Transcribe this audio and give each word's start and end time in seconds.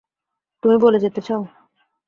তুমি 0.63 0.75
বলে 0.77 0.97
যেতে 0.99 1.21
চাও? 1.21 1.41